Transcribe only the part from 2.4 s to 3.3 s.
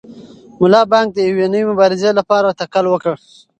تکل وکړ.